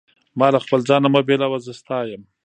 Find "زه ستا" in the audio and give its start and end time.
1.65-1.97